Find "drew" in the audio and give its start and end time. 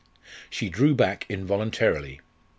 0.67-0.95